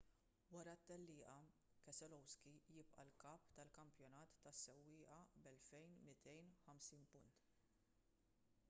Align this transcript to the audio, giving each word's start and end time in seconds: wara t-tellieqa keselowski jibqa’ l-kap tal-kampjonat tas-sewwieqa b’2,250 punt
wara 0.53 0.71
t-tellieqa 0.77 1.35
keselowski 1.87 2.53
jibqa’ 2.77 3.03
l-kap 3.09 3.45
tal-kampjonat 3.59 4.33
tas-sewwieqa 4.47 5.21
b’2,250 5.45 7.09
punt 7.15 7.41